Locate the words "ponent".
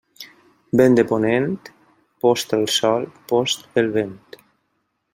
1.11-1.45